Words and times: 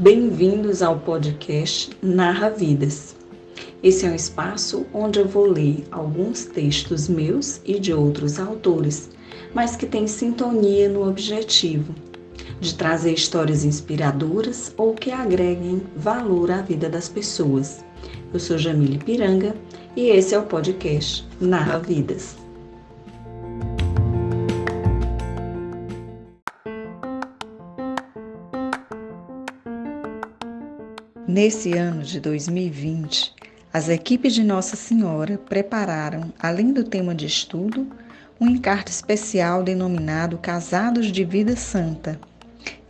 Bem-vindos 0.00 0.80
ao 0.80 0.98
podcast 0.98 1.90
Narra 2.02 2.48
Vidas. 2.48 3.14
Esse 3.82 4.06
é 4.06 4.10
um 4.10 4.14
espaço 4.14 4.86
onde 4.94 5.18
eu 5.18 5.28
vou 5.28 5.44
ler 5.44 5.84
alguns 5.90 6.46
textos 6.46 7.06
meus 7.06 7.60
e 7.66 7.78
de 7.78 7.92
outros 7.92 8.40
autores, 8.40 9.10
mas 9.52 9.76
que 9.76 9.84
tem 9.84 10.06
sintonia 10.06 10.88
no 10.88 11.06
objetivo 11.06 11.94
de 12.62 12.74
trazer 12.76 13.12
histórias 13.12 13.62
inspiradoras 13.62 14.72
ou 14.78 14.94
que 14.94 15.10
agreguem 15.10 15.82
valor 15.94 16.50
à 16.50 16.62
vida 16.62 16.88
das 16.88 17.06
pessoas. 17.06 17.84
Eu 18.32 18.40
sou 18.40 18.56
Jamile 18.56 18.96
Piranga 18.96 19.54
e 19.94 20.08
esse 20.08 20.34
é 20.34 20.38
o 20.38 20.46
podcast 20.46 21.28
Narra 21.38 21.78
Vidas. 21.78 22.39
Nesse 31.32 31.74
ano 31.74 32.02
de 32.02 32.18
2020, 32.18 33.32
as 33.72 33.88
equipes 33.88 34.34
de 34.34 34.42
Nossa 34.42 34.74
Senhora 34.74 35.38
prepararam, 35.38 36.32
além 36.36 36.72
do 36.72 36.82
tema 36.82 37.14
de 37.14 37.24
estudo, 37.24 37.86
um 38.40 38.48
encarte 38.48 38.90
especial 38.90 39.62
denominado 39.62 40.38
Casados 40.38 41.06
de 41.06 41.22
Vida 41.22 41.54
Santa. 41.54 42.18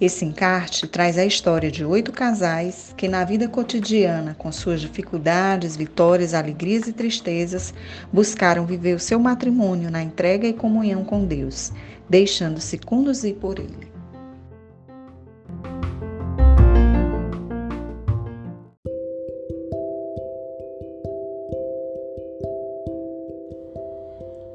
Esse 0.00 0.24
encarte 0.24 0.88
traz 0.88 1.18
a 1.18 1.26
história 1.26 1.70
de 1.70 1.84
oito 1.84 2.12
casais 2.12 2.94
que, 2.96 3.08
na 3.08 3.26
vida 3.26 3.46
cotidiana, 3.46 4.34
com 4.38 4.50
suas 4.50 4.80
dificuldades, 4.80 5.76
vitórias, 5.76 6.32
alegrias 6.32 6.88
e 6.88 6.94
tristezas, 6.94 7.74
buscaram 8.10 8.64
viver 8.64 8.96
o 8.96 8.98
seu 8.98 9.20
matrimônio 9.20 9.90
na 9.90 10.02
entrega 10.02 10.48
e 10.48 10.54
comunhão 10.54 11.04
com 11.04 11.26
Deus, 11.26 11.74
deixando-se 12.08 12.78
conduzir 12.78 13.34
por 13.34 13.58
Ele. 13.58 13.89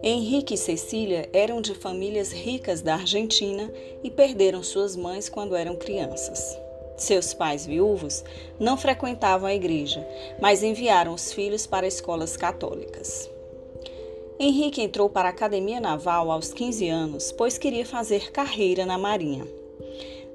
Henrique 0.07 0.53
e 0.53 0.57
Cecília 0.57 1.27
eram 1.33 1.59
de 1.59 1.73
famílias 1.73 2.31
ricas 2.31 2.79
da 2.79 2.93
Argentina 2.93 3.73
e 4.03 4.11
perderam 4.11 4.61
suas 4.61 4.95
mães 4.95 5.27
quando 5.27 5.55
eram 5.55 5.75
crianças. 5.75 6.55
Seus 6.95 7.33
pais 7.33 7.65
viúvos 7.65 8.23
não 8.59 8.77
frequentavam 8.77 9.47
a 9.49 9.55
igreja, 9.55 10.07
mas 10.39 10.61
enviaram 10.61 11.11
os 11.11 11.33
filhos 11.33 11.65
para 11.65 11.87
escolas 11.87 12.37
católicas. 12.37 13.27
Henrique 14.39 14.79
entrou 14.79 15.09
para 15.09 15.27
a 15.27 15.31
Academia 15.31 15.79
Naval 15.79 16.29
aos 16.29 16.53
15 16.53 16.87
anos, 16.87 17.31
pois 17.31 17.57
queria 17.57 17.83
fazer 17.83 18.31
carreira 18.31 18.85
na 18.85 18.99
Marinha. 18.99 19.47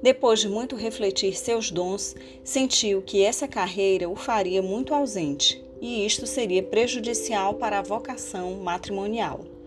Depois 0.03 0.41
de 0.41 0.49
muito 0.49 0.75
refletir 0.75 1.33
seus 1.37 1.71
dons, 1.71 2.13
sentiu 2.43 3.01
que 3.01 3.23
essa 3.23 3.47
carreira 3.47 4.09
o 4.09 4.17
faria 4.17 4.61
muito 4.61 4.93
ausente 4.93 5.63
e 5.79 6.05
isto 6.05 6.27
seria 6.27 6.61
prejudicial 6.61 7.53
para 7.53 7.79
a 7.79 7.81
vocação 7.81 8.51
matrimonial. 8.55 9.60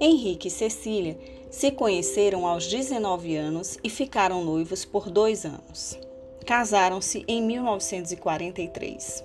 Henrique 0.00 0.46
e 0.46 0.50
Cecília 0.50 1.18
se 1.50 1.72
conheceram 1.72 2.46
aos 2.46 2.66
19 2.66 3.34
anos 3.36 3.78
e 3.82 3.90
ficaram 3.90 4.44
noivos 4.44 4.84
por 4.84 5.10
dois 5.10 5.44
anos. 5.44 5.98
Casaram-se 6.46 7.24
em 7.26 7.42
1943. 7.42 9.24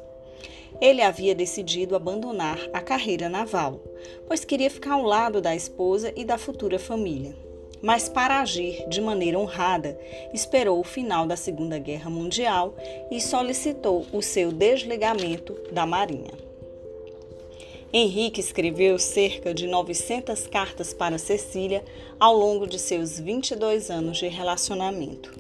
Ele 0.82 1.02
havia 1.02 1.36
decidido 1.36 1.96
abandonar 1.96 2.60
a 2.74 2.82
carreira 2.82 3.30
naval, 3.30 3.80
pois 4.28 4.44
queria 4.44 4.70
ficar 4.70 4.94
ao 4.94 5.04
lado 5.04 5.40
da 5.40 5.56
esposa 5.56 6.12
e 6.16 6.26
da 6.26 6.38
futura 6.38 6.80
família. 6.80 7.36
Mas, 7.82 8.10
para 8.10 8.40
agir 8.40 8.88
de 8.88 9.00
maneira 9.02 9.38
honrada, 9.38 10.00
esperou 10.34 10.80
o 10.80 10.84
final 10.84 11.28
da 11.28 11.36
Segunda 11.36 11.78
Guerra 11.78 12.10
Mundial 12.10 12.76
e 13.12 13.22
solicitou 13.22 14.06
o 14.12 14.22
seu 14.22 14.52
desligamento 14.52 15.54
da 15.72 15.86
Marinha. 15.86 16.53
Henrique 17.96 18.40
escreveu 18.40 18.98
cerca 18.98 19.54
de 19.54 19.68
900 19.68 20.48
cartas 20.48 20.96
para 20.96 21.20
Cecília 21.20 21.86
ao 22.20 22.36
longo 22.36 22.66
de 22.66 22.80
seus 22.80 23.20
22 23.20 23.92
anos 23.92 24.18
de 24.18 24.28
relacionamento. 24.28 25.32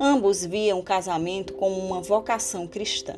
Ambos 0.00 0.44
viam 0.44 0.80
o 0.80 0.82
casamento 0.82 1.52
como 1.52 1.78
uma 1.78 2.00
vocação 2.00 2.66
cristã. 2.66 3.14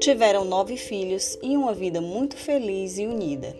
Tiveram 0.00 0.44
nove 0.44 0.76
filhos 0.76 1.38
e 1.40 1.56
uma 1.56 1.72
vida 1.72 2.00
muito 2.00 2.36
feliz 2.36 2.98
e 2.98 3.06
unida. 3.06 3.56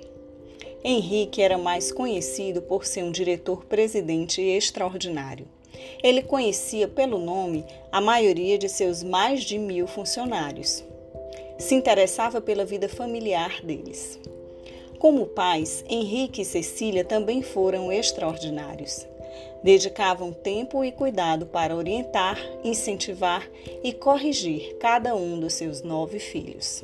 Henrique 0.82 1.40
era 1.40 1.56
mais 1.56 1.92
conhecido 1.92 2.60
por 2.60 2.84
ser 2.84 3.04
um 3.04 3.12
diretor-presidente 3.12 4.42
extraordinário. 4.42 5.46
Ele 6.02 6.22
conhecia 6.22 6.88
pelo 6.88 7.18
nome 7.18 7.64
a 7.92 8.00
maioria 8.00 8.58
de 8.58 8.68
seus 8.68 9.04
mais 9.04 9.44
de 9.44 9.58
mil 9.58 9.86
funcionários 9.86 10.82
se 11.62 11.76
interessava 11.76 12.40
pela 12.40 12.64
vida 12.64 12.88
familiar 12.88 13.62
deles. 13.62 14.18
Como 14.98 15.26
pais, 15.26 15.84
Henrique 15.88 16.42
e 16.42 16.44
Cecília 16.44 17.04
também 17.04 17.40
foram 17.40 17.92
extraordinários. 17.92 19.06
Dedicavam 19.62 20.32
tempo 20.32 20.84
e 20.84 20.90
cuidado 20.90 21.46
para 21.46 21.76
orientar, 21.76 22.36
incentivar 22.64 23.48
e 23.82 23.92
corrigir 23.92 24.76
cada 24.80 25.14
um 25.14 25.38
dos 25.38 25.54
seus 25.54 25.82
nove 25.82 26.18
filhos. 26.18 26.82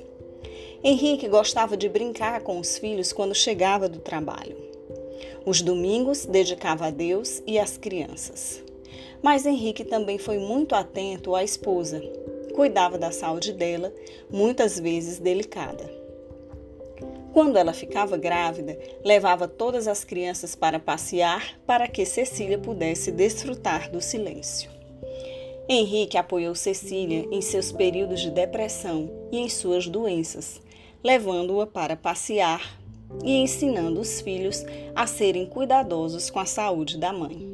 Henrique 0.82 1.28
gostava 1.28 1.76
de 1.76 1.88
brincar 1.88 2.40
com 2.42 2.60
os 2.60 2.78
filhos 2.78 3.12
quando 3.12 3.34
chegava 3.34 3.88
do 3.88 3.98
trabalho. 3.98 4.56
Os 5.44 5.60
domingos 5.60 6.24
dedicava 6.24 6.86
a 6.86 6.90
Deus 6.90 7.42
e 7.44 7.58
às 7.58 7.76
crianças. 7.76 8.62
Mas 9.20 9.44
Henrique 9.44 9.84
também 9.84 10.18
foi 10.18 10.38
muito 10.38 10.76
atento 10.76 11.34
à 11.34 11.42
esposa, 11.42 12.00
cuidava 12.58 12.98
da 12.98 13.12
saúde 13.12 13.52
dela, 13.52 13.94
muitas 14.28 14.80
vezes 14.80 15.20
delicada. 15.20 15.88
Quando 17.32 17.56
ela 17.56 17.72
ficava 17.72 18.16
grávida, 18.16 18.76
levava 19.04 19.46
todas 19.46 19.86
as 19.86 20.02
crianças 20.02 20.56
para 20.56 20.80
passear 20.80 21.56
para 21.64 21.86
que 21.86 22.04
Cecília 22.04 22.58
pudesse 22.58 23.12
desfrutar 23.12 23.92
do 23.92 24.00
silêncio. 24.00 24.68
Henrique 25.68 26.18
apoiou 26.18 26.52
Cecília 26.56 27.28
em 27.30 27.40
seus 27.40 27.70
períodos 27.70 28.18
de 28.18 28.32
depressão 28.32 29.08
e 29.30 29.38
em 29.38 29.48
suas 29.48 29.86
doenças, 29.86 30.60
levando-a 31.04 31.64
para 31.64 31.94
passear 31.94 32.76
e 33.22 33.36
ensinando 33.36 34.00
os 34.00 34.20
filhos 34.20 34.64
a 34.96 35.06
serem 35.06 35.46
cuidadosos 35.46 36.28
com 36.28 36.40
a 36.40 36.44
saúde 36.44 36.98
da 36.98 37.12
mãe. 37.12 37.48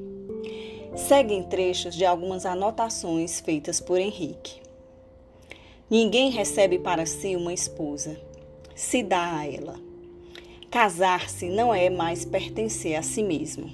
Seguem 0.96 1.42
trechos 1.42 1.94
de 1.94 2.06
algumas 2.06 2.46
anotações 2.46 3.38
feitas 3.38 3.82
por 3.82 3.98
Henrique. 3.98 4.63
Ninguém 5.90 6.30
recebe 6.30 6.78
para 6.78 7.04
si 7.04 7.36
uma 7.36 7.52
esposa, 7.52 8.18
se 8.74 9.02
dá 9.02 9.36
a 9.38 9.46
ela. 9.46 9.78
Casar-se 10.70 11.48
não 11.48 11.74
é 11.74 11.90
mais 11.90 12.24
pertencer 12.24 12.96
a 12.96 13.02
si 13.02 13.22
mesmo. 13.22 13.70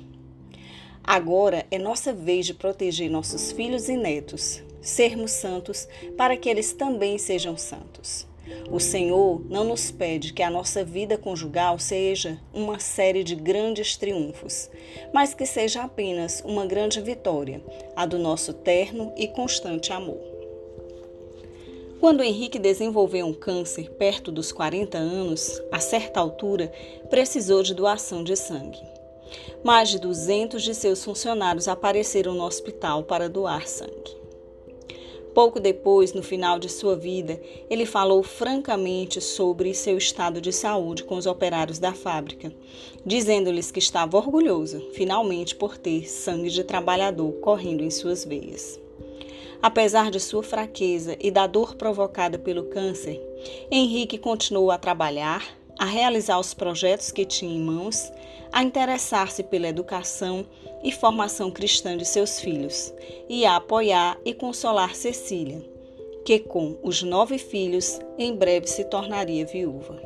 Agora 1.05 1.65
é 1.71 1.79
nossa 1.79 2.13
vez 2.13 2.47
de 2.47 2.55
proteger 2.55 3.09
nossos 3.09 3.53
filhos 3.53 3.89
e 3.89 3.97
netos, 3.97 4.61
sermos 4.81 5.31
santos 5.31 5.89
para 6.17 6.37
que 6.37 6.49
eles 6.49 6.73
também 6.73 7.17
sejam 7.17 7.57
santos. 7.57 8.27
O 8.71 8.81
Senhor 8.81 9.45
não 9.49 9.63
nos 9.63 9.93
pede 9.93 10.33
que 10.33 10.43
a 10.43 10.51
nossa 10.51 10.85
vida 10.85 11.17
conjugal 11.17 11.79
seja 11.79 12.41
uma 12.53 12.81
série 12.81 13.23
de 13.23 13.37
grandes 13.37 13.97
triunfos, 13.97 14.69
mas 15.15 15.33
que 15.33 15.47
seja 15.47 15.83
apenas 15.85 16.43
uma 16.45 16.67
grande 16.67 17.01
vitória, 17.01 17.63
a 17.95 18.05
do 18.05 18.19
nosso 18.19 18.53
terno 18.53 19.13
e 19.17 19.29
constante 19.29 19.93
amor. 19.93 20.30
Quando 22.01 22.23
Henrique 22.23 22.59
desenvolveu 22.59 23.27
um 23.27 23.35
câncer 23.35 23.91
perto 23.91 24.33
dos 24.33 24.51
40 24.51 24.97
anos, 24.97 25.61
a 25.71 25.79
certa 25.79 26.19
altura, 26.19 26.73
precisou 27.11 27.63
de 27.63 27.75
doação 27.75 28.25
de 28.25 28.35
sangue. 28.37 28.81
Mais 29.63 29.91
de 29.91 29.99
200 29.99 30.63
de 30.63 30.75
seus 30.75 31.05
funcionários 31.05 31.69
apareceram 31.69 32.33
no 32.33 32.45
hospital 32.45 33.03
para 33.03 33.29
doar 33.29 33.69
sangue. 33.69 34.19
Pouco 35.35 35.61
depois, 35.61 36.15
no 36.15 36.23
final 36.23 36.59
de 36.59 36.71
sua 36.71 36.97
vida, 36.97 37.39
ele 37.69 37.85
falou 37.85 38.23
francamente 38.23 39.21
sobre 39.21 39.75
seu 39.75 39.99
estado 39.99 40.41
de 40.41 40.53
saúde 40.53 41.05
com 41.05 41.17
os 41.17 41.27
operários 41.27 41.79
da 41.79 41.93
fábrica, 41.93 42.51
dizendo-lhes 43.05 43.71
que 43.71 43.79
estava 43.79 44.17
orgulhoso, 44.17 44.81
finalmente, 44.95 45.55
por 45.55 45.77
ter 45.77 46.09
sangue 46.09 46.49
de 46.49 46.65
trabalhador 46.65 47.31
correndo 47.41 47.85
em 47.85 47.91
suas 47.91 48.25
veias. 48.25 48.81
Apesar 49.63 50.11
de 50.11 50.19
sua 50.19 50.43
fraqueza 50.43 51.17
e 51.21 51.31
da 51.31 51.47
dor 51.47 51.75
provocada 51.75 52.39
pelo 52.39 52.65
câncer, 52.65 53.21
Henrique 53.71 54.17
continuou 54.17 54.71
a 54.71 54.79
trabalhar, 54.79 55.47
a 55.79 55.85
realizar 55.85 56.39
os 56.39 56.55
projetos 56.55 57.11
que 57.11 57.27
tinha 57.27 57.55
em 57.55 57.61
mãos, 57.61 58.11
a 58.53 58.63
interessar-se 58.63 59.43
pela 59.43 59.69
educação 59.69 60.47
e 60.83 60.91
formação 60.91 61.51
cristã 61.51 61.97
de 61.97 62.07
seus 62.07 62.41
filhos 62.41 62.93
e 63.29 63.45
a 63.45 63.57
apoiar 63.57 64.19
e 64.25 64.33
consolar 64.33 64.95
Cecília, 64.95 65.63
que 66.25 66.39
com 66.39 66.79
os 66.83 67.03
nove 67.03 67.37
filhos 67.37 68.01
em 68.19 68.35
breve 68.35 68.67
se 68.67 68.85
tornaria 68.85 69.45
viúva. 69.45 70.01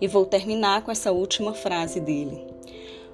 E 0.00 0.06
vou 0.06 0.24
terminar 0.24 0.82
com 0.82 0.90
essa 0.90 1.12
última 1.12 1.52
frase 1.52 2.00
dele. 2.00 2.46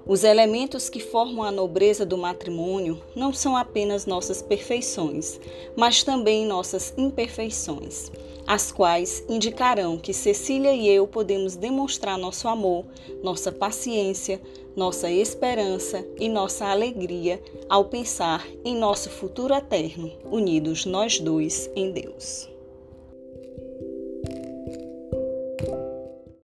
Os 0.08 0.22
elementos 0.22 0.88
que 0.88 1.00
formam 1.00 1.42
a 1.42 1.50
nobreza 1.50 2.06
do 2.06 2.16
matrimônio 2.16 3.02
não 3.16 3.32
são 3.32 3.56
apenas 3.56 4.06
nossas 4.06 4.40
perfeições, 4.40 5.40
mas 5.76 6.04
também 6.04 6.46
nossas 6.46 6.94
imperfeições, 6.96 8.12
as 8.46 8.70
quais 8.70 9.24
indicarão 9.28 9.98
que 9.98 10.12
Cecília 10.12 10.72
e 10.72 10.88
eu 10.88 11.08
podemos 11.08 11.56
demonstrar 11.56 12.16
nosso 12.16 12.46
amor, 12.46 12.84
nossa 13.20 13.50
paciência, 13.50 14.40
nossa 14.76 15.10
esperança 15.10 16.06
e 16.20 16.28
nossa 16.28 16.66
alegria 16.66 17.42
ao 17.68 17.86
pensar 17.86 18.46
em 18.64 18.76
nosso 18.76 19.10
futuro 19.10 19.54
eterno, 19.54 20.12
unidos 20.30 20.86
nós 20.86 21.18
dois 21.18 21.68
em 21.74 21.90
Deus. 21.90 22.55